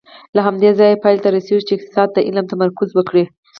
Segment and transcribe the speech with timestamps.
[0.35, 3.23] له همدې ځایه پایلې ته رسېږو چې اقتصاد علم تمرکز وکړي.